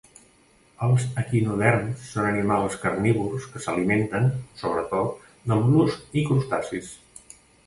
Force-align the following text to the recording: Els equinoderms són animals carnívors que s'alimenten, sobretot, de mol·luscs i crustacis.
Els 0.85 1.03
equinoderms 1.23 2.07
són 2.13 2.29
animals 2.29 2.77
carnívors 2.85 3.45
que 3.53 3.61
s'alimenten, 3.67 4.27
sobretot, 4.63 5.29
de 5.53 5.61
mol·luscs 5.63 6.19
i 6.23 6.27
crustacis. 6.33 6.91